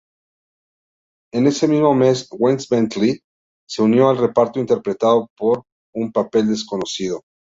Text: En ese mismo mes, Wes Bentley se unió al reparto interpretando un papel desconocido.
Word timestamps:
En 1.31 1.45
ese 1.45 1.67
mismo 1.67 1.93
mes, 1.93 2.27
Wes 2.31 2.67
Bentley 2.67 3.19
se 3.67 3.83
unió 3.83 4.09
al 4.09 4.17
reparto 4.17 4.59
interpretando 4.59 5.29
un 5.93 6.11
papel 6.11 6.47
desconocido. 6.47 7.21